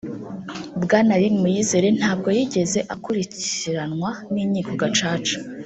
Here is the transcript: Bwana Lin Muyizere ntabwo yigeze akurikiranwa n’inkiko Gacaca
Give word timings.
Bwana 0.83 1.13
Lin 1.21 1.35
Muyizere 1.41 1.87
ntabwo 1.99 2.27
yigeze 2.37 2.79
akurikiranwa 2.95 4.09
n’inkiko 4.33 4.71
Gacaca 4.81 5.35